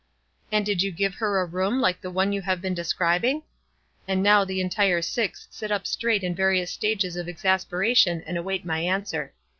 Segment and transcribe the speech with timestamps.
[0.51, 3.43] "And did you give her a room like the one you have been describing?"
[4.07, 8.23] And now the en tire six sit up straight in various stages of ex» asperation,
[8.25, 9.35] and await my answer.